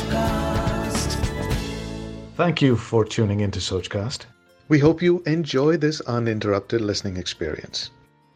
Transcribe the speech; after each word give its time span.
Sochcast. 0.00 1.14
Thank 2.36 2.62
you 2.62 2.76
for 2.76 3.04
tuning 3.04 3.40
into 3.40 3.60
Sochcast. 3.60 4.24
We 4.68 4.78
hope 4.78 5.02
you 5.02 5.22
enjoy 5.26 5.76
this 5.76 6.00
uninterrupted 6.02 6.80
listening 6.80 7.16
experience. 7.18 7.90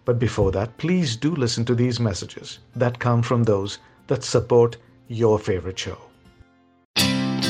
But 0.05 0.19
before 0.19 0.53
that, 0.53 0.77
please 0.79 1.17
do 1.17 1.35
listen 1.35 1.65
to 1.67 1.75
these 1.75 1.99
messages 2.01 2.59
that 2.77 2.99
come 2.99 3.23
from 3.23 3.45
those 3.45 3.79
that 4.09 4.23
support 4.25 4.77
your 5.09 5.39
favorite 5.39 5.79
show. 5.79 5.99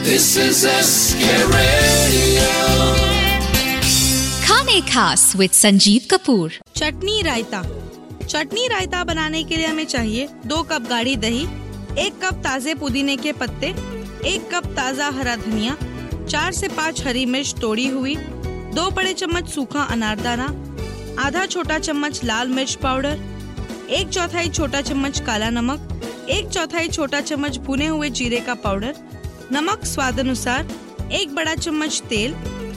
This 0.04 0.36
is 0.36 0.62
SK 0.64 1.24
Radio. 1.54 2.48
खाने 4.46 4.80
खास 4.92 5.32
with 5.36 5.50
Sanjeev 5.50 6.06
Kapoor 6.10 6.52
chutney 6.76 7.20
raita 7.22 7.62
chutney 8.24 8.66
raita 8.68 9.02
बनाने 9.04 9.42
के 9.44 9.56
लिए 9.56 9.66
हमें 9.66 9.86
चाहिए 9.86 10.28
दो 10.46 10.62
cup 10.70 10.88
गाढ़ी 10.90 11.16
दही 11.24 11.42
एक 11.98 12.20
कप 12.22 12.40
ताजे 12.44 12.74
पुदीने 12.80 13.16
के 13.16 13.32
पत्ते 13.40 13.72
एक 14.25 14.49
कप 14.53 14.65
ताज़ा 14.75 15.07
हरा 15.15 15.35
धनिया, 15.35 15.75
चार 16.29 16.51
से 16.53 16.67
पाँच 16.67 17.05
हरी 17.07 17.25
मिर्च 17.25 17.53
तोड़ी 17.61 17.87
हुई, 17.87 18.15
दो 18.75 18.89
बड़े 18.91 19.13
चम्मच 19.13 19.49
सूखा 19.49 19.81
अनारदाना 19.93 20.45
आधा 21.25 21.45
छोटा 21.45 21.77
चम्मच 21.79 22.23
लाल 22.23 22.47
मिर्च 22.49 22.73
पाउडर, 22.83 23.19
एक 23.89 24.09
चौथाई 24.09 24.49
छोटा 24.49 24.81
चम्मच 24.81 25.19
काला 25.25 25.49
नमक, 25.49 25.89
एक 26.29 26.49
चौथाई 26.49 26.87
छोटा 26.87 27.21
चम्मच 27.21 27.57
भुने 27.65 27.87
हुए 27.87 28.09
जीरे 28.19 28.39
का 28.47 28.53
पाउडर, 28.63 28.95
नमक 29.51 29.85
स्वाद 29.85 30.19
अनुसार 30.19 30.67
एक 31.19 31.35
बड़ा 31.35 31.53
चम्मच 31.55 32.01
तेल, 32.09 32.35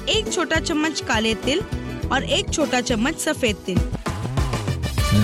एक 0.08 0.32
छोटा 0.32 0.60
चम्मच 0.60 1.00
काले 1.08 1.34
तिल 1.46 1.62
और 2.12 2.24
एक 2.24 2.52
छोटा 2.52 2.80
चम्मच 2.80 3.18
सफ़ेद 3.20 3.56
तिल 3.66 3.80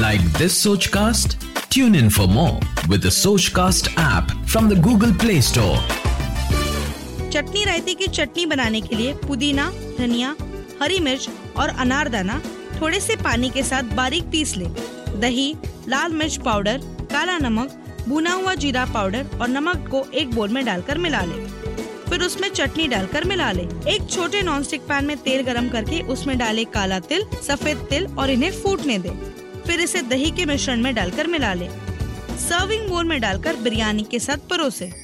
Like 0.00 0.22
this 0.38 0.54
Sochcast? 0.58 1.36
Tune 1.74 1.94
in 1.94 2.08
for 2.08 2.26
more 2.26 2.58
with 2.88 3.02
the 3.02 3.12
Sochcast 3.16 3.92
app 3.98 4.32
from 4.46 4.68
the 4.68 4.80
Google 4.88 5.12
Play 5.24 5.40
Store. 5.50 5.78
चटनी 7.34 7.64
रायते 7.64 7.94
की 7.94 8.06
चटनी 8.06 8.46
बनाने 8.46 8.80
के 8.80 8.96
लिए 8.96 9.14
पुदीना, 9.14 9.72
धनिया, 9.98 10.36
हरी 10.82 11.00
मिर्च 11.00 11.28
और 11.56 11.68
अनारदाना 11.68 12.42
थोड़े 12.80 13.00
से 13.00 13.16
पानी 13.16 13.50
के 13.50 13.62
साथ 13.62 13.82
बारीक 13.82 14.24
पीस 14.24 14.56
ले। 14.56 14.64
दही, 15.20 15.56
लाल 15.88 16.12
मिर्च 16.12 16.36
पाउडर, 16.36 16.78
काला 16.82 17.38
नमक, 17.38 17.84
भुना 18.08 18.32
हुआ 18.32 18.54
जीरा 18.54 18.84
पाउडर 18.84 19.26
और 19.40 19.48
नमक 19.48 19.88
को 19.90 20.06
एक 20.14 20.34
बोल 20.34 20.48
में 20.48 20.64
डालकर 20.64 20.98
मिला 20.98 21.20
ले। 21.20 21.46
फिर 22.10 22.22
उसमें 22.22 22.48
चटनी 22.48 22.88
डालकर 22.88 23.24
मिला 23.24 23.52
ले। 23.52 23.62
एक 23.62 24.10
छोटे 24.10 24.42
नॉनस्टिक 24.42 24.80
पैन 24.80 25.04
में 25.04 25.16
तेल 25.16 25.42
गरम 25.42 25.68
करके 25.68 26.00
उसमें 26.00 26.38
डाले 26.38 26.64
काला 26.64 26.98
तिल, 26.98 27.26
सफ़ेद 27.48 27.76
तिल 27.76 28.06
और 28.06 28.30
इन्हें 28.30 28.50
फूटने 28.50 28.98
दे। 28.98 29.08
फिर 29.66 29.80
इसे 29.80 30.02
दही 30.02 30.30
के 30.30 30.44
मिश्रण 30.44 30.82
में 30.82 30.94
डालकर 30.94 31.26
मिला 31.26 31.54
ले। 31.54 31.68
सर्विंग 32.38 32.88
बोल 32.88 33.04
में 33.04 33.20
डालकर 33.20 33.56
बिरयानी 33.56 34.02
के 34.02 34.18
साथ 34.18 34.36
परोसे। 34.36 35.03